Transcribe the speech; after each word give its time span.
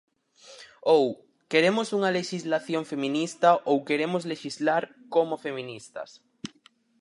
Ou: 0.95 1.03
Queremos 1.51 1.87
unha 1.97 2.13
lexislación 2.17 2.83
feminista 2.91 3.49
ou 3.69 3.77
queremos 3.87 4.23
lexislar 4.31 4.83
como 5.13 5.35
feministas. 5.45 6.09